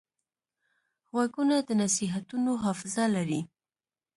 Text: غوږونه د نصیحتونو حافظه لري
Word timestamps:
غوږونه 1.11 1.55
د 1.67 1.69
نصیحتونو 1.81 2.51
حافظه 2.63 3.05
لري 3.15 3.41